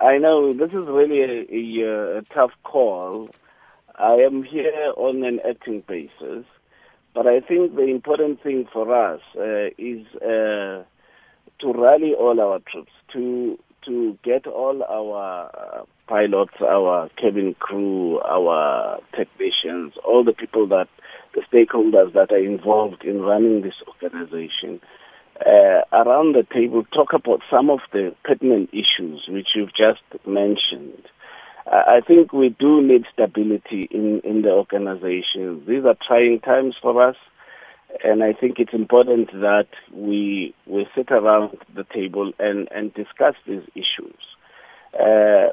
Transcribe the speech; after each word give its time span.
I 0.00 0.18
know 0.18 0.52
this 0.52 0.70
is 0.70 0.86
really 0.86 1.22
a, 1.22 1.82
a, 1.82 2.18
a 2.18 2.22
tough 2.34 2.52
call. 2.62 3.30
I 3.96 4.14
am 4.14 4.44
here 4.44 4.92
on 4.96 5.24
an 5.24 5.40
acting 5.48 5.82
basis, 5.88 6.44
but 7.14 7.26
I 7.26 7.40
think 7.40 7.74
the 7.74 7.86
important 7.86 8.42
thing 8.42 8.68
for 8.72 8.94
us 8.94 9.20
uh, 9.36 9.70
is 9.76 10.06
uh, 10.16 10.84
to 11.60 11.72
rally 11.74 12.14
all 12.14 12.40
our 12.40 12.60
troops, 12.70 12.92
to 13.12 13.58
to 13.86 14.18
get 14.22 14.46
all 14.46 14.82
our 14.84 15.84
pilots, 16.06 16.54
our 16.60 17.08
cabin 17.20 17.54
crew, 17.58 18.20
our 18.20 18.98
technicians, 19.16 19.94
all 20.04 20.24
the 20.24 20.32
people 20.32 20.66
that, 20.68 20.88
the 21.34 21.42
stakeholders 21.52 22.12
that 22.12 22.30
are 22.30 22.44
involved 22.44 23.04
in 23.04 23.20
running 23.20 23.62
this 23.62 23.74
organization, 23.88 24.80
uh, 25.44 25.82
around 25.92 26.34
the 26.34 26.46
table, 26.52 26.84
talk 26.92 27.12
about 27.12 27.40
some 27.50 27.70
of 27.70 27.80
the 27.92 28.14
pertinent 28.24 28.70
issues 28.72 29.26
which 29.28 29.48
you've 29.54 29.74
just 29.74 30.02
mentioned. 30.26 31.02
Uh, 31.66 31.82
I 31.86 32.00
think 32.06 32.32
we 32.32 32.48
do 32.58 32.82
need 32.82 33.04
stability 33.12 33.88
in, 33.90 34.20
in 34.24 34.42
the 34.42 34.50
organization. 34.50 35.62
These 35.66 35.84
are 35.84 35.96
trying 36.06 36.40
times 36.40 36.74
for 36.80 37.08
us. 37.08 37.16
And 38.04 38.22
I 38.22 38.32
think 38.34 38.58
it's 38.58 38.74
important 38.74 39.32
that 39.32 39.68
we 39.94 40.54
we 40.66 40.86
sit 40.94 41.10
around 41.10 41.56
the 41.74 41.84
table 41.84 42.32
and, 42.38 42.68
and 42.70 42.92
discuss 42.92 43.34
these 43.46 43.62
issues. 43.74 44.18
Uh, 44.92 45.48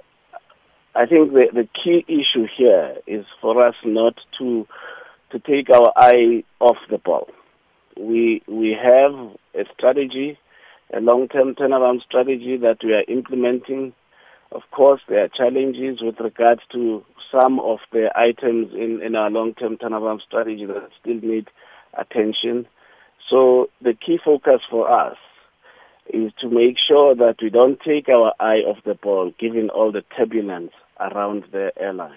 I 0.95 1.05
think 1.05 1.31
the, 1.31 1.45
the 1.53 1.67
key 1.81 2.05
issue 2.07 2.45
here 2.57 2.97
is 3.07 3.25
for 3.41 3.65
us 3.65 3.75
not 3.85 4.15
to 4.39 4.67
to 5.31 5.39
take 5.39 5.69
our 5.69 5.93
eye 5.95 6.43
off 6.59 6.77
the 6.89 6.97
ball. 6.97 7.29
We 7.99 8.41
we 8.47 8.75
have 8.81 9.13
a 9.53 9.65
strategy, 9.73 10.37
a 10.93 10.99
long-term 10.99 11.55
turnaround 11.55 12.01
strategy 12.03 12.57
that 12.57 12.77
we 12.83 12.93
are 12.93 13.03
implementing. 13.07 13.93
Of 14.51 14.63
course, 14.71 15.01
there 15.07 15.23
are 15.23 15.27
challenges 15.29 16.01
with 16.01 16.19
regards 16.19 16.61
to 16.73 17.03
some 17.31 17.59
of 17.59 17.79
the 17.91 18.11
items 18.15 18.73
in, 18.73 19.01
in 19.01 19.15
our 19.15 19.29
long-term 19.29 19.77
turnaround 19.77 20.21
strategy 20.21 20.65
that 20.65 20.89
still 20.99 21.19
need 21.21 21.49
attention. 21.97 22.67
So 23.29 23.69
the 23.81 23.93
key 23.93 24.19
focus 24.23 24.61
for 24.69 24.89
us 24.89 25.17
is 26.13 26.31
to 26.39 26.49
make 26.49 26.77
sure 26.77 27.15
that 27.15 27.37
we 27.41 27.49
don't 27.49 27.79
take 27.79 28.07
our 28.09 28.33
eye 28.39 28.59
off 28.59 28.83
the 28.85 28.93
ball 28.93 29.31
given 29.39 29.69
all 29.69 29.91
the 29.91 30.03
turbulence 30.15 30.71
around 30.99 31.45
the 31.51 31.71
airline. 31.77 32.13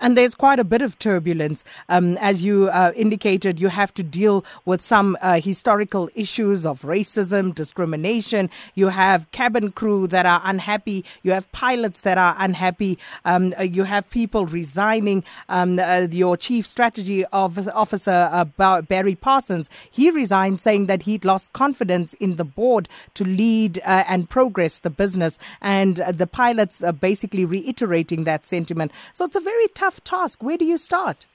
And 0.00 0.16
there's 0.16 0.34
quite 0.34 0.58
a 0.58 0.64
bit 0.64 0.82
of 0.82 0.98
turbulence. 0.98 1.62
Um, 1.88 2.16
as 2.18 2.42
you 2.42 2.68
uh, 2.68 2.92
indicated, 2.96 3.60
you 3.60 3.68
have 3.68 3.92
to 3.94 4.02
deal 4.02 4.44
with 4.64 4.80
some 4.80 5.16
uh, 5.20 5.40
historical 5.40 6.08
issues 6.14 6.64
of 6.64 6.82
racism, 6.82 7.54
discrimination. 7.54 8.48
You 8.74 8.88
have 8.88 9.30
cabin 9.32 9.72
crew 9.72 10.06
that 10.06 10.24
are 10.24 10.40
unhappy. 10.44 11.04
You 11.22 11.32
have 11.32 11.50
pilots 11.52 12.00
that 12.02 12.16
are 12.16 12.34
unhappy. 12.38 12.98
Um, 13.24 13.54
uh, 13.58 13.62
you 13.62 13.84
have 13.84 14.08
people 14.10 14.46
resigning. 14.46 15.22
Um, 15.48 15.78
uh, 15.78 16.08
your 16.10 16.36
chief 16.36 16.66
strategy 16.66 17.26
officer, 17.32 18.28
uh, 18.32 18.80
Barry 18.82 19.14
Parsons, 19.14 19.68
he 19.90 20.10
resigned 20.10 20.60
saying 20.60 20.86
that 20.86 21.02
he'd 21.02 21.24
lost 21.24 21.52
confidence 21.52 22.14
in 22.14 22.36
the 22.36 22.44
board 22.44 22.88
to 23.14 23.24
lead 23.24 23.78
uh, 23.84 24.04
and 24.08 24.30
progress 24.30 24.78
the 24.78 24.90
business. 24.90 25.38
And 25.60 25.96
the 25.96 26.26
pilots 26.26 26.82
are 26.82 26.92
basically 26.92 27.44
reiterating 27.44 28.24
that 28.24 28.46
sentiment. 28.46 28.92
So 29.12 29.24
it's 29.24 29.36
a 29.36 29.40
very 29.40 29.68
tough 29.74 29.89
task. 29.98 30.42
Where 30.42 30.56
do 30.56 30.64
you 30.64 30.78
start? 30.78 31.26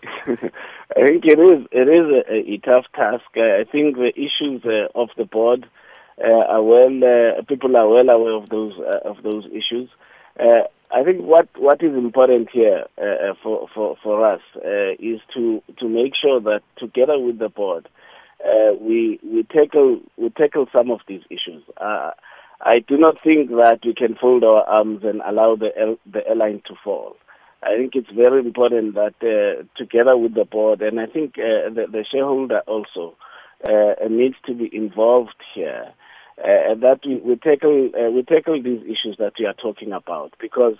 I 0.96 1.06
think 1.06 1.24
it 1.24 1.38
is 1.38 1.66
it 1.72 1.88
is 1.88 2.24
a, 2.28 2.52
a 2.52 2.58
tough 2.58 2.86
task. 2.94 3.24
I 3.36 3.64
think 3.70 3.96
the 3.96 4.12
issues 4.16 4.64
uh, 4.64 4.88
of 4.94 5.08
the 5.16 5.24
board 5.24 5.68
uh, 6.22 6.30
are 6.30 6.62
well 6.62 6.88
uh, 7.04 7.42
people 7.42 7.76
are 7.76 7.88
well 7.88 8.08
aware 8.08 8.34
of 8.34 8.48
those 8.48 8.72
uh, 8.78 9.08
of 9.08 9.22
those 9.22 9.44
issues. 9.46 9.88
Uh, 10.38 10.62
I 10.90 11.04
think 11.04 11.22
what 11.22 11.48
what 11.56 11.82
is 11.82 11.94
important 11.94 12.48
here 12.50 12.84
uh, 12.96 13.34
for 13.42 13.68
for 13.74 13.96
for 14.02 14.26
us 14.26 14.40
is 14.98 15.20
to 15.34 15.62
to 15.78 15.88
make 15.88 16.14
sure 16.20 16.40
that 16.40 16.62
together 16.76 17.18
with 17.18 17.38
the 17.38 17.48
board 17.48 17.88
we 18.80 19.20
we 19.22 19.42
tackle 19.44 20.00
we 20.16 20.30
tackle 20.30 20.66
some 20.72 20.90
of 20.90 21.00
these 21.06 21.22
issues. 21.30 21.62
I 22.60 22.80
do 22.80 22.96
not 22.96 23.16
think 23.22 23.50
that 23.50 23.80
we 23.84 23.94
can 23.94 24.16
fold 24.16 24.42
our 24.42 24.64
arms 24.64 25.02
and 25.04 25.20
allow 25.24 25.54
the 25.54 25.96
the 26.10 26.26
airline 26.26 26.62
to 26.66 26.74
fall. 26.82 27.16
I 27.62 27.76
think 27.76 27.92
it's 27.94 28.10
very 28.10 28.40
important 28.40 28.94
that 28.94 29.14
uh, 29.22 29.64
together 29.76 30.16
with 30.16 30.34
the 30.34 30.44
board, 30.44 30.80
and 30.80 31.00
I 31.00 31.06
think 31.06 31.34
uh, 31.38 31.70
the, 31.70 31.86
the, 31.90 32.04
shareholder 32.10 32.60
also 32.66 33.16
uh, 33.68 33.94
needs 34.08 34.36
to 34.46 34.54
be 34.54 34.70
involved 34.72 35.34
here, 35.54 35.92
uh, 36.38 36.74
that 36.76 37.00
we, 37.04 37.16
we 37.16 37.36
tackle 37.36 37.90
uh, 37.98 38.10
we 38.10 38.22
tackle 38.22 38.62
these 38.62 38.82
issues 38.82 39.16
that 39.18 39.32
we 39.38 39.46
are 39.46 39.54
talking 39.54 39.92
about. 39.92 40.34
Because 40.40 40.76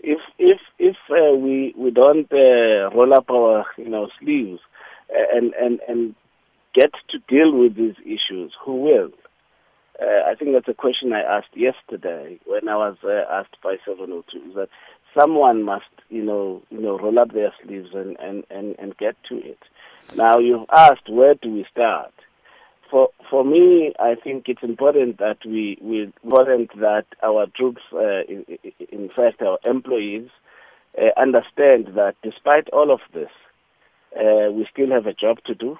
if 0.00 0.20
if 0.38 0.60
if 0.78 0.96
uh, 1.10 1.34
we 1.36 1.74
we 1.76 1.90
don't 1.90 2.30
roll 2.30 3.14
up 3.14 3.30
our 3.30 3.66
you 3.78 3.88
know 3.88 4.08
sleeves 4.20 4.60
and 5.10 5.54
and 5.54 5.80
and 5.88 6.14
get 6.74 6.92
to 7.10 7.18
deal 7.28 7.56
with 7.56 7.74
these 7.74 7.96
issues, 8.04 8.52
who 8.64 8.76
will? 8.76 9.10
Uh, 10.02 10.28
I 10.28 10.34
think 10.34 10.52
that's 10.52 10.68
a 10.68 10.74
question 10.74 11.12
I 11.12 11.20
asked 11.20 11.54
yesterday 11.54 12.40
when 12.44 12.68
I 12.68 12.76
was 12.76 12.96
uh, 13.04 13.22
asked 13.30 13.56
by 13.62 13.76
702 13.86 14.50
is 14.50 14.54
that 14.56 14.68
someone 15.16 15.62
must, 15.62 15.84
you 16.08 16.24
know, 16.24 16.62
you 16.70 16.80
know, 16.80 16.98
roll 16.98 17.18
up 17.18 17.32
their 17.32 17.52
sleeves 17.62 17.90
and, 17.94 18.16
and, 18.18 18.44
and, 18.50 18.74
and 18.78 18.96
get 18.96 19.16
to 19.28 19.36
it. 19.36 19.58
Now 20.16 20.38
you've 20.38 20.68
asked 20.74 21.08
where 21.08 21.34
do 21.34 21.52
we 21.52 21.66
start? 21.70 22.12
For 22.90 23.10
for 23.30 23.44
me, 23.44 23.94
I 23.98 24.16
think 24.22 24.48
it's 24.48 24.62
important 24.62 25.18
that 25.18 25.38
we 25.46 25.78
we 25.80 26.12
important 26.22 26.70
that 26.80 27.06
our 27.22 27.46
troops, 27.56 27.80
uh, 27.92 28.22
in, 28.28 28.44
in 28.90 29.08
fact, 29.08 29.40
our 29.40 29.58
employees, 29.64 30.28
uh, 30.98 31.18
understand 31.18 31.94
that 31.94 32.16
despite 32.22 32.68
all 32.70 32.92
of 32.92 33.00
this, 33.14 33.30
uh, 34.14 34.50
we 34.52 34.66
still 34.70 34.90
have 34.90 35.06
a 35.06 35.14
job 35.14 35.38
to 35.46 35.54
do. 35.54 35.78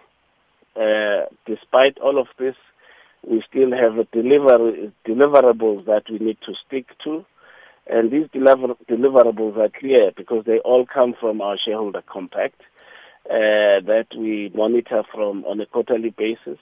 Uh, 0.74 1.26
despite 1.44 1.98
all 1.98 2.18
of 2.18 2.28
this, 2.38 2.54
we 3.26 3.42
still 3.48 3.70
have 3.72 3.94
deliver, 4.10 4.90
deliverables 5.06 5.86
that 5.86 6.04
we 6.10 6.18
need 6.18 6.38
to 6.46 6.52
stick 6.66 6.86
to. 7.04 7.24
And 7.86 8.10
these 8.10 8.28
deliver, 8.32 8.74
deliverables 8.90 9.56
are 9.56 9.68
clear 9.68 10.12
because 10.16 10.44
they 10.46 10.58
all 10.58 10.86
come 10.86 11.14
from 11.18 11.40
our 11.40 11.56
shareholder 11.64 12.02
compact 12.02 12.60
uh, 13.30 13.82
that 13.86 14.06
we 14.16 14.50
monitor 14.54 15.02
from 15.12 15.44
on 15.44 15.60
a 15.60 15.66
quarterly 15.66 16.10
basis. 16.10 16.58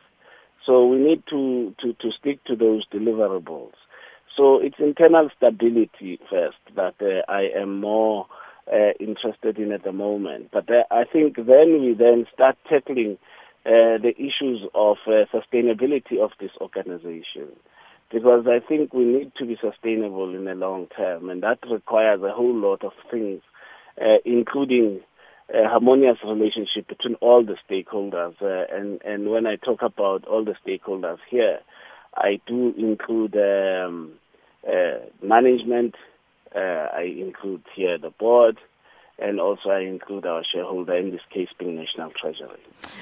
So 0.66 0.86
we 0.86 0.98
need 0.98 1.22
to, 1.30 1.74
to, 1.80 1.94
to 1.94 2.10
stick 2.18 2.44
to 2.44 2.56
those 2.56 2.86
deliverables. 2.88 3.72
So 4.36 4.58
it's 4.58 4.76
internal 4.78 5.28
stability 5.36 6.20
first 6.30 6.58
that 6.76 6.94
uh, 7.00 7.30
I 7.30 7.48
am 7.56 7.80
more 7.80 8.26
uh, 8.72 8.92
interested 9.00 9.58
in 9.58 9.72
at 9.72 9.84
the 9.84 9.92
moment. 9.92 10.50
But 10.52 10.70
uh, 10.70 10.84
I 10.90 11.04
think 11.04 11.36
then 11.36 11.80
we 11.80 11.94
then 11.98 12.26
start 12.32 12.56
tackling 12.68 13.18
uh, 13.66 13.98
the 13.98 14.14
issues 14.16 14.62
of 14.74 14.96
uh, 15.06 15.24
sustainability 15.32 16.18
of 16.18 16.30
this 16.40 16.50
organization. 16.60 17.48
Because 18.10 18.46
I 18.48 18.58
think 18.66 18.92
we 18.92 19.04
need 19.04 19.32
to 19.38 19.46
be 19.46 19.56
sustainable 19.60 20.34
in 20.34 20.44
the 20.44 20.54
long 20.54 20.88
term, 20.96 21.28
and 21.30 21.42
that 21.42 21.58
requires 21.70 22.20
a 22.22 22.32
whole 22.32 22.54
lot 22.54 22.82
of 22.84 22.92
things, 23.10 23.40
uh, 24.00 24.16
including 24.24 25.00
a 25.52 25.68
harmonious 25.68 26.18
relationship 26.24 26.88
between 26.88 27.16
all 27.16 27.44
the 27.44 27.56
stakeholders. 27.68 28.34
Uh, 28.40 28.64
and, 28.74 29.00
and 29.02 29.30
when 29.30 29.46
I 29.46 29.56
talk 29.56 29.82
about 29.82 30.26
all 30.26 30.44
the 30.44 30.54
stakeholders 30.66 31.18
here, 31.28 31.60
I 32.16 32.40
do 32.46 32.74
include 32.76 33.36
um, 33.36 34.12
uh, 34.66 34.98
management, 35.22 35.94
uh, 36.54 36.58
I 36.58 37.02
include 37.02 37.62
here 37.76 37.98
the 37.98 38.10
board, 38.10 38.58
and 39.20 39.40
also 39.40 39.70
I 39.70 39.80
include 39.80 40.26
our 40.26 40.42
shareholder, 40.44 40.96
in 40.96 41.10
this 41.10 41.20
case 41.32 41.48
being 41.58 41.76
National 41.76 42.10
Treasury. 42.10 42.58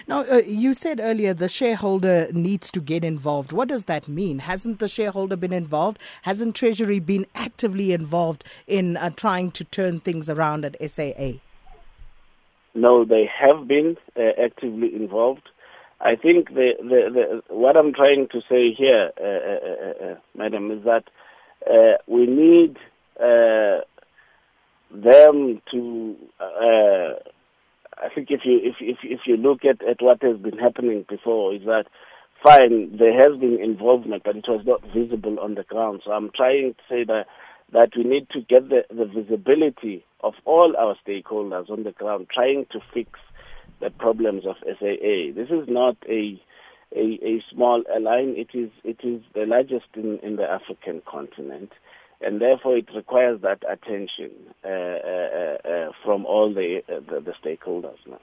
Now, 0.06 0.20
uh, 0.20 0.42
you 0.46 0.74
said 0.74 1.00
earlier 1.00 1.34
the 1.34 1.48
shareholder 1.48 2.28
needs 2.32 2.70
to 2.72 2.80
get 2.80 3.04
involved. 3.04 3.52
What 3.52 3.68
does 3.68 3.84
that 3.84 4.08
mean? 4.08 4.40
Hasn't 4.40 4.78
the 4.78 4.88
shareholder 4.88 5.36
been 5.36 5.52
involved? 5.52 5.98
Hasn't 6.22 6.54
Treasury 6.56 6.98
been 6.98 7.26
actively 7.34 7.92
involved 7.92 8.44
in 8.66 8.96
uh, 8.96 9.10
trying 9.10 9.50
to 9.52 9.64
turn 9.64 10.00
things 10.00 10.28
around 10.28 10.64
at 10.64 10.76
SAA? 10.90 11.40
No, 12.74 13.04
they 13.04 13.28
have 13.40 13.66
been 13.66 13.96
uh, 14.16 14.30
actively 14.42 14.94
involved. 14.94 15.48
I 16.00 16.14
think 16.14 16.50
the, 16.50 16.74
the, 16.78 17.42
the, 17.48 17.54
what 17.54 17.76
I'm 17.76 17.92
trying 17.92 18.28
to 18.28 18.40
say 18.48 18.72
here, 18.72 19.10
uh, 19.20 20.06
uh, 20.06 20.12
uh, 20.12 20.16
Madam, 20.36 20.70
is 20.70 20.84
that 20.84 21.04
we 22.06 22.26
need 22.26 22.76
them 24.90 25.60
to 25.70 26.16
uh, 26.40 27.14
I 28.00 28.08
think 28.14 28.28
if 28.30 28.40
you 28.44 28.60
if 28.62 28.76
if 28.80 28.98
if 29.02 29.20
you 29.26 29.36
look 29.36 29.64
at 29.64 29.86
at 29.86 30.00
what 30.00 30.22
has 30.22 30.38
been 30.38 30.58
happening 30.58 31.04
before 31.08 31.54
is 31.54 31.62
that 31.64 31.86
fine 32.42 32.96
there 32.96 33.16
has 33.16 33.38
been 33.38 33.58
involvement 33.62 34.22
but 34.24 34.36
it 34.36 34.46
was 34.48 34.64
not 34.64 34.82
visible 34.94 35.38
on 35.40 35.54
the 35.54 35.64
ground. 35.64 36.02
So 36.04 36.12
I'm 36.12 36.30
trying 36.34 36.74
to 36.74 36.80
say 36.88 37.04
that 37.04 37.26
that 37.72 37.90
we 37.96 38.04
need 38.04 38.30
to 38.30 38.40
get 38.40 38.68
the, 38.70 38.84
the 38.88 39.04
visibility 39.04 40.04
of 40.20 40.34
all 40.46 40.74
our 40.78 40.96
stakeholders 41.06 41.68
on 41.68 41.82
the 41.84 41.92
ground 41.92 42.28
trying 42.32 42.66
to 42.72 42.80
fix 42.94 43.10
the 43.80 43.90
problems 43.90 44.44
of 44.46 44.56
SAA 44.64 45.32
this 45.34 45.50
is 45.50 45.68
not 45.68 45.96
a 46.08 46.40
a, 46.94 47.18
a 47.22 47.44
small 47.52 47.82
airline. 47.92 48.34
It 48.36 48.56
is 48.56 48.70
it 48.84 48.98
is 49.02 49.22
the 49.34 49.44
largest 49.46 49.86
in, 49.94 50.18
in 50.22 50.36
the 50.36 50.44
African 50.44 51.02
continent, 51.06 51.72
and 52.20 52.40
therefore 52.40 52.76
it 52.76 52.88
requires 52.94 53.40
that 53.42 53.62
attention 53.68 54.30
uh, 54.64 54.68
uh, 54.68 55.56
uh, 55.68 55.92
from 56.04 56.26
all 56.26 56.52
the, 56.52 56.82
uh, 56.88 57.00
the, 57.10 57.20
the 57.20 57.32
stakeholders 57.42 57.98
now. 58.06 58.18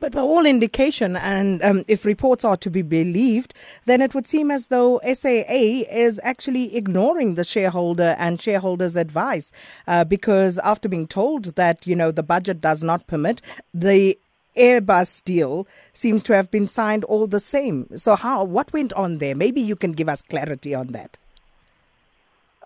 But 0.00 0.12
by 0.12 0.20
all 0.20 0.44
indication, 0.44 1.16
and 1.16 1.62
um, 1.62 1.84
if 1.88 2.04
reports 2.04 2.44
are 2.44 2.58
to 2.58 2.70
be 2.70 2.82
believed, 2.82 3.54
then 3.86 4.02
it 4.02 4.14
would 4.14 4.28
seem 4.28 4.50
as 4.50 4.66
though 4.66 5.00
SAA 5.02 5.88
is 5.90 6.20
actually 6.22 6.76
ignoring 6.76 7.36
the 7.36 7.44
shareholder 7.44 8.14
and 8.18 8.40
shareholders' 8.40 8.96
advice, 8.96 9.50
uh, 9.86 10.04
because 10.04 10.58
after 10.58 10.90
being 10.90 11.08
told 11.08 11.56
that 11.56 11.86
you 11.86 11.96
know 11.96 12.10
the 12.10 12.22
budget 12.22 12.60
does 12.60 12.82
not 12.82 13.06
permit, 13.06 13.40
the 13.72 14.18
Airbus 14.56 15.24
deal 15.24 15.66
seems 15.94 16.22
to 16.24 16.34
have 16.34 16.50
been 16.50 16.66
signed 16.66 17.04
all 17.04 17.26
the 17.26 17.40
same. 17.40 17.88
So 17.96 18.14
how 18.14 18.44
what 18.44 18.72
went 18.74 18.92
on 18.92 19.18
there? 19.18 19.34
Maybe 19.34 19.62
you 19.62 19.76
can 19.76 19.92
give 19.92 20.08
us 20.08 20.20
clarity 20.20 20.74
on 20.74 20.88
that. 20.88 21.18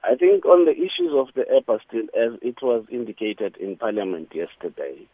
I 0.09 0.15
think 0.15 0.45
on 0.45 0.67
the 0.67 0.73
issues 0.73 1.13
of 1.13 1.29
the 1.35 1.43
Airbus 1.43 1.81
deal, 1.91 2.07
as 2.15 2.39
it 2.41 2.63
was 2.63 2.85
indicated 2.91 3.57
in 3.57 3.77
Parliament 3.77 4.33
yesterday, 4.33 5.07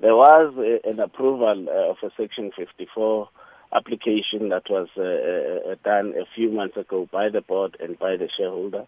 there 0.00 0.14
was 0.14 0.54
a, 0.58 0.88
an 0.88 1.00
approval 1.00 1.66
uh, 1.68 1.90
of 1.90 1.96
a 2.02 2.10
Section 2.16 2.50
54 2.54 3.28
application 3.74 4.50
that 4.50 4.64
was 4.68 4.88
uh, 4.98 5.70
uh, 5.70 5.74
done 5.84 6.12
a 6.20 6.26
few 6.34 6.50
months 6.50 6.76
ago 6.76 7.08
by 7.10 7.30
the 7.30 7.40
board 7.40 7.76
and 7.80 7.98
by 7.98 8.16
the 8.16 8.28
shareholder. 8.36 8.86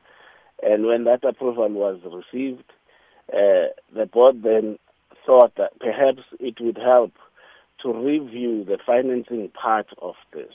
And 0.62 0.86
when 0.86 1.04
that 1.04 1.24
approval 1.24 1.68
was 1.70 1.98
received, 2.04 2.64
uh, 3.32 3.72
the 3.94 4.06
board 4.06 4.42
then 4.42 4.78
thought 5.24 5.54
that 5.56 5.78
perhaps 5.80 6.22
it 6.40 6.56
would 6.60 6.78
help 6.78 7.12
to 7.82 7.92
review 7.92 8.64
the 8.64 8.78
financing 8.84 9.50
part 9.50 9.86
of 10.02 10.14
this. 10.32 10.52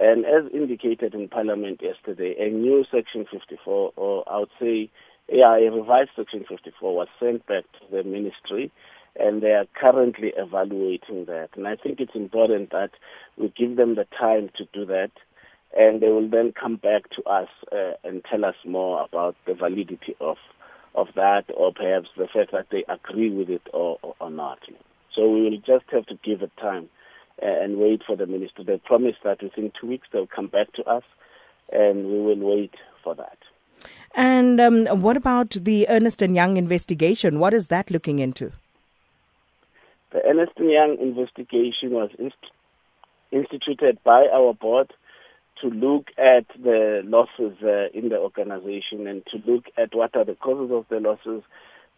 And 0.00 0.24
as 0.24 0.50
indicated 0.52 1.14
in 1.14 1.28
Parliament 1.28 1.80
yesterday, 1.82 2.34
a 2.38 2.50
new 2.50 2.84
Section 2.90 3.26
54, 3.30 3.92
or 3.96 4.24
I 4.30 4.38
would 4.38 4.48
say, 4.60 4.90
yeah, 5.30 5.56
a 5.56 5.70
revised 5.70 6.10
Section 6.16 6.44
54 6.48 6.94
was 6.94 7.08
sent 7.20 7.46
back 7.46 7.64
to 7.64 7.96
the 7.96 8.02
ministry, 8.02 8.70
and 9.18 9.42
they 9.42 9.52
are 9.52 9.66
currently 9.78 10.32
evaluating 10.36 11.26
that. 11.26 11.50
And 11.56 11.68
I 11.68 11.76
think 11.76 12.00
it's 12.00 12.14
important 12.14 12.70
that 12.70 12.90
we 13.36 13.52
give 13.56 13.76
them 13.76 13.94
the 13.94 14.06
time 14.18 14.50
to 14.56 14.64
do 14.72 14.86
that, 14.86 15.10
and 15.76 16.00
they 16.00 16.08
will 16.08 16.28
then 16.28 16.52
come 16.58 16.76
back 16.76 17.10
to 17.10 17.22
us 17.24 17.48
uh, 17.70 17.92
and 18.02 18.24
tell 18.24 18.44
us 18.44 18.56
more 18.64 19.04
about 19.04 19.36
the 19.46 19.54
validity 19.54 20.16
of 20.20 20.36
of 20.94 21.06
that, 21.16 21.44
or 21.56 21.72
perhaps 21.72 22.08
the 22.18 22.26
fact 22.26 22.52
that 22.52 22.66
they 22.70 22.84
agree 22.86 23.30
with 23.30 23.48
it 23.48 23.62
or, 23.72 23.98
or, 24.02 24.14
or 24.20 24.30
not. 24.30 24.58
So 25.16 25.26
we 25.26 25.40
will 25.40 25.56
just 25.56 25.86
have 25.90 26.04
to 26.04 26.18
give 26.22 26.42
it 26.42 26.50
time 26.60 26.90
and 27.40 27.78
wait 27.78 28.02
for 28.06 28.16
the 28.16 28.26
minister. 28.26 28.64
They 28.64 28.78
promised 28.78 29.18
that 29.24 29.42
within 29.42 29.72
two 29.80 29.86
weeks 29.86 30.08
they'll 30.12 30.26
come 30.26 30.48
back 30.48 30.72
to 30.74 30.84
us, 30.84 31.04
and 31.72 32.06
we 32.06 32.20
will 32.20 32.56
wait 32.56 32.74
for 33.02 33.14
that. 33.14 33.38
And 34.14 34.60
um, 34.60 34.86
what 35.00 35.16
about 35.16 35.50
the 35.50 35.86
Ernst 35.88 36.20
and 36.22 36.36
Young 36.36 36.56
investigation? 36.56 37.38
What 37.38 37.54
is 37.54 37.68
that 37.68 37.90
looking 37.90 38.18
into? 38.18 38.52
The 40.12 40.22
Ernst 40.26 40.52
and 40.58 40.70
Young 40.70 40.98
investigation 41.00 41.90
was 41.90 42.10
inst- 42.18 42.36
instituted 43.30 43.98
by 44.04 44.26
our 44.32 44.52
board 44.52 44.92
to 45.62 45.68
look 45.68 46.08
at 46.18 46.46
the 46.62 47.02
losses 47.04 47.56
uh, 47.62 47.88
in 47.94 48.08
the 48.10 48.18
organization 48.18 49.06
and 49.06 49.22
to 49.26 49.38
look 49.50 49.64
at 49.78 49.94
what 49.94 50.14
are 50.16 50.24
the 50.24 50.34
causes 50.34 50.70
of 50.72 50.84
the 50.90 51.00
losses, 51.00 51.42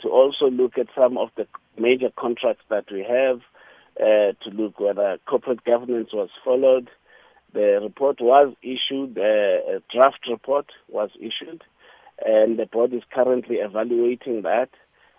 to 0.02 0.08
also 0.08 0.50
look 0.50 0.78
at 0.78 0.86
some 0.94 1.16
of 1.16 1.30
the 1.36 1.46
major 1.78 2.10
contracts 2.16 2.62
that 2.68 2.84
we 2.92 3.02
have, 3.02 3.40
uh, 4.00 4.32
to 4.42 4.50
look 4.52 4.80
whether 4.80 5.18
corporate 5.26 5.64
governance 5.64 6.10
was 6.12 6.30
followed. 6.44 6.90
The 7.52 7.78
report 7.82 8.20
was 8.20 8.54
issued, 8.62 9.16
uh, 9.16 9.76
a 9.76 9.82
draft 9.92 10.26
report 10.28 10.66
was 10.88 11.10
issued, 11.20 11.62
and 12.24 12.58
the 12.58 12.66
board 12.66 12.92
is 12.92 13.02
currently 13.12 13.56
evaluating 13.56 14.42
that. 14.42 14.70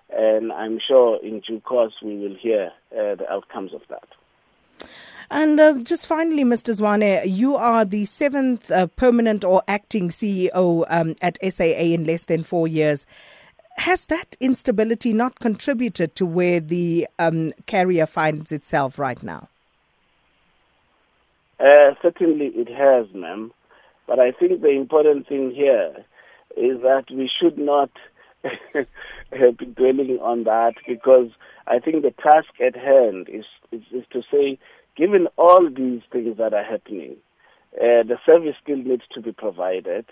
And 0.09 0.51
I'm 0.51 0.79
sure 0.85 1.19
in 1.23 1.39
due 1.39 1.61
course 1.61 1.93
we 2.03 2.17
will 2.17 2.35
hear 2.35 2.71
uh, 2.91 3.15
the 3.15 3.25
outcomes 3.29 3.73
of 3.73 3.81
that. 3.89 4.07
And 5.31 5.59
uh, 5.59 5.73
just 5.79 6.05
finally, 6.05 6.43
Mr. 6.43 6.75
Zwane, 6.75 7.23
you 7.25 7.55
are 7.55 7.83
the 7.83 8.05
seventh 8.05 8.69
uh, 8.69 8.87
permanent 8.87 9.43
or 9.43 9.63
acting 9.67 10.09
CEO 10.09 10.85
um, 10.87 11.15
at 11.21 11.39
SAA 11.43 11.93
in 11.93 12.03
less 12.03 12.25
than 12.25 12.43
four 12.43 12.67
years. 12.67 13.05
Has 13.77 14.05
that 14.07 14.35
instability 14.39 15.13
not 15.13 15.39
contributed 15.39 16.15
to 16.15 16.25
where 16.25 16.59
the 16.59 17.07
um, 17.19 17.53
carrier 17.65 18.05
finds 18.05 18.51
itself 18.51 18.97
right 18.97 19.21
now? 19.21 19.49
Uh, 21.59 21.93
certainly 22.01 22.47
it 22.47 22.69
has, 22.69 23.07
ma'am. 23.13 23.51
But 24.07 24.19
I 24.19 24.31
think 24.31 24.61
the 24.61 24.69
important 24.69 25.27
thing 25.27 25.51
here 25.51 26.05
is 26.57 26.81
that 26.81 27.05
we 27.11 27.29
should 27.41 27.57
not 27.57 27.89
be 28.73 29.65
dwelling 29.65 30.19
on 30.21 30.43
that 30.43 30.75
because 30.87 31.29
I 31.67 31.79
think 31.79 32.03
the 32.03 32.11
task 32.11 32.49
at 32.65 32.75
hand 32.75 33.27
is, 33.29 33.45
is, 33.71 33.81
is 33.91 34.05
to 34.11 34.21
say 34.31 34.59
given 34.95 35.27
all 35.37 35.69
these 35.69 36.01
things 36.11 36.37
that 36.37 36.53
are 36.53 36.63
happening, 36.63 37.17
uh, 37.75 38.03
the 38.03 38.17
service 38.25 38.55
still 38.61 38.77
needs 38.77 39.03
to 39.13 39.21
be 39.21 39.31
provided. 39.31 40.05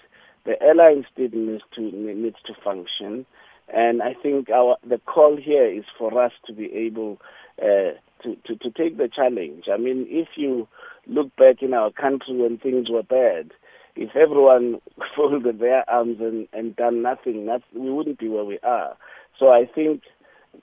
The 0.45 0.61
airline 0.61 1.05
still 1.11 1.29
needs 1.31 1.63
to 1.75 1.81
needs 1.81 2.37
to 2.45 2.53
function, 2.63 3.25
and 3.67 4.01
I 4.01 4.13
think 4.21 4.49
our 4.49 4.77
the 4.87 4.99
call 4.99 5.37
here 5.37 5.65
is 5.65 5.85
for 5.97 6.21
us 6.21 6.31
to 6.47 6.53
be 6.53 6.71
able 6.73 7.19
uh, 7.61 7.93
to, 8.23 8.35
to 8.45 8.55
to 8.55 8.71
take 8.71 8.97
the 8.97 9.09
challenge. 9.13 9.65
I 9.71 9.77
mean, 9.77 10.07
if 10.09 10.29
you 10.35 10.67
look 11.07 11.35
back 11.35 11.61
in 11.61 11.73
our 11.73 11.91
country 11.91 12.35
when 12.35 12.57
things 12.57 12.89
were 12.89 13.03
bad, 13.03 13.51
if 13.95 14.15
everyone 14.15 14.81
folded 15.15 15.59
their 15.59 15.89
arms 15.89 16.17
and, 16.19 16.47
and 16.53 16.75
done 16.75 17.01
nothing, 17.01 17.45
not, 17.45 17.61
we 17.73 17.91
wouldn't 17.91 18.19
be 18.19 18.29
where 18.29 18.45
we 18.45 18.59
are. 18.59 18.95
So 19.39 19.49
I 19.49 19.65
think, 19.73 20.03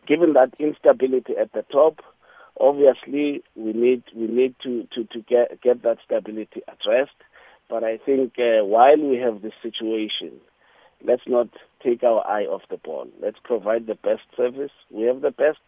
given 0.06 0.32
that 0.34 0.52
instability 0.58 1.34
at 1.40 1.52
the 1.52 1.62
top, 1.70 2.00
Obviously, 2.60 3.42
we 3.56 3.72
need 3.72 4.02
we 4.14 4.26
need 4.26 4.54
to, 4.62 4.86
to, 4.94 5.04
to 5.04 5.20
get 5.20 5.62
get 5.62 5.82
that 5.82 5.96
stability 6.04 6.60
addressed. 6.68 7.16
But 7.70 7.84
I 7.84 7.96
think 7.96 8.34
uh, 8.38 8.64
while 8.66 8.98
we 8.98 9.16
have 9.16 9.40
this 9.40 9.54
situation, 9.62 10.40
let's 11.04 11.22
not 11.26 11.48
take 11.82 12.02
our 12.02 12.26
eye 12.26 12.44
off 12.44 12.62
the 12.70 12.76
ball. 12.76 13.08
Let's 13.22 13.38
provide 13.42 13.86
the 13.86 13.94
best 13.94 14.22
service. 14.36 14.72
We 14.90 15.04
have 15.04 15.20
the 15.20 15.30
best 15.30 15.58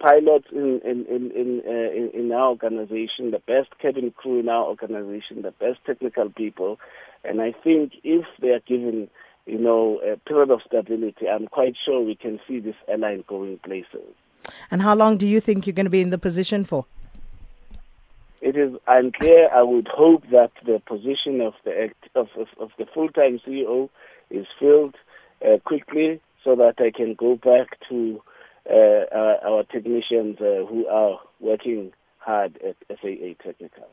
pilots 0.00 0.46
in 0.52 0.80
in 0.84 1.06
in 1.06 1.30
in, 1.30 1.62
uh, 1.66 2.18
in, 2.18 2.32
our 2.32 2.48
organization, 2.48 3.30
the 3.30 3.42
best 3.46 3.68
cabin 3.80 4.12
crew 4.16 4.40
in 4.40 4.48
our 4.48 4.64
organization, 4.64 5.42
the 5.42 5.52
best 5.52 5.78
technical 5.86 6.30
people, 6.30 6.78
and 7.24 7.40
I 7.40 7.52
think 7.52 7.92
if 8.02 8.24
they 8.40 8.48
are 8.48 8.60
given 8.60 9.08
you 9.46 9.58
know 9.58 10.00
a 10.00 10.16
period 10.28 10.50
of 10.50 10.60
stability, 10.66 11.28
I'm 11.28 11.46
quite 11.46 11.76
sure 11.84 12.00
we 12.00 12.16
can 12.16 12.40
see 12.48 12.58
this 12.58 12.76
airline 12.88 13.24
going 13.26 13.58
places. 13.58 14.14
And 14.70 14.82
how 14.82 14.94
long 14.96 15.18
do 15.18 15.28
you 15.28 15.40
think 15.40 15.66
you're 15.66 15.74
going 15.74 15.86
to 15.86 15.90
be 15.90 16.00
in 16.00 16.10
the 16.10 16.18
position 16.18 16.64
for? 16.64 16.86
It 18.54 18.58
is 18.58 18.78
unclear. 18.86 19.48
I 19.50 19.62
would 19.62 19.88
hope 19.88 20.24
that 20.30 20.50
the 20.66 20.78
position 20.84 21.40
of 21.40 21.54
the 21.64 21.88
of, 22.14 22.28
of, 22.38 22.48
of 22.60 22.70
the 22.78 22.84
full-time 22.84 23.40
CEO 23.46 23.88
is 24.28 24.46
filled 24.60 24.94
uh, 25.42 25.56
quickly, 25.64 26.20
so 26.44 26.54
that 26.56 26.74
I 26.78 26.90
can 26.90 27.14
go 27.14 27.36
back 27.36 27.78
to 27.88 28.20
uh, 28.68 29.04
our, 29.10 29.36
our, 29.42 29.62
technicians 29.64 30.36
uh, 30.38 30.66
who 30.68 30.86
are 30.86 31.18
working 31.40 31.92
hard 32.18 32.58
at 32.58 32.76
SAA 32.90 33.42
Technical. 33.42 33.88